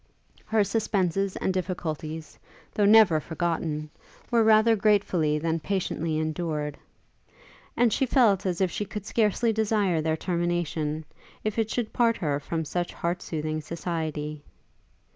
[0.45, 2.39] Her suspenses and difficulties,
[2.73, 3.91] though never forgotten,
[4.31, 6.75] were rather gratefully than patiently endured;
[7.77, 11.05] and she felt as if she could scarcely desire their termination,
[11.43, 14.41] if it should part her from such heart soothing society.